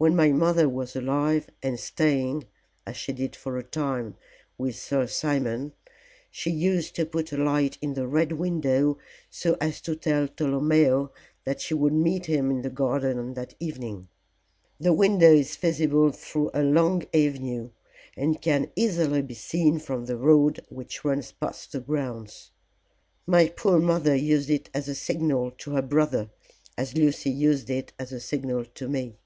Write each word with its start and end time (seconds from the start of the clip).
When 0.00 0.16
my 0.16 0.32
mother 0.32 0.66
was 0.66 0.96
alive, 0.96 1.50
and 1.62 1.78
staying 1.78 2.46
as 2.86 2.96
she 2.96 3.12
did 3.12 3.36
for 3.36 3.58
a 3.58 3.62
time 3.62 4.16
with 4.56 4.74
Sir 4.74 5.06
Simon, 5.06 5.74
she 6.30 6.48
used 6.50 6.96
to 6.96 7.04
put 7.04 7.32
a 7.34 7.36
light 7.36 7.76
in 7.82 7.92
the 7.92 8.06
Red 8.08 8.32
Window 8.32 8.96
so 9.28 9.58
as 9.60 9.82
to 9.82 9.94
tell 9.94 10.26
Tolomeo 10.26 11.12
that 11.44 11.60
she 11.60 11.74
would 11.74 11.92
meet 11.92 12.24
him 12.24 12.50
in 12.50 12.62
the 12.62 12.70
garden 12.70 13.18
on 13.18 13.34
that 13.34 13.52
evening. 13.60 14.08
The 14.80 14.94
window 14.94 15.34
is 15.34 15.54
visible 15.56 16.12
through 16.12 16.50
a 16.54 16.62
long 16.62 17.04
avenue, 17.12 17.68
and 18.16 18.40
can 18.40 18.70
easily 18.76 19.20
be 19.20 19.34
seen 19.34 19.78
from 19.78 20.06
the 20.06 20.16
road 20.16 20.64
which 20.70 21.04
runs 21.04 21.30
past 21.30 21.72
the 21.72 21.80
grounds. 21.80 22.52
My 23.26 23.48
poor 23.50 23.78
mother 23.78 24.14
used 24.14 24.48
it 24.48 24.70
as 24.72 24.88
a 24.88 24.94
signal 24.94 25.50
to 25.58 25.72
her 25.72 25.82
brother, 25.82 26.30
as 26.78 26.96
Lucy 26.96 27.28
used 27.28 27.68
it 27.68 27.92
as 27.98 28.12
a 28.12 28.18
signal 28.20 28.64
to 28.64 28.88
me. 28.88 29.18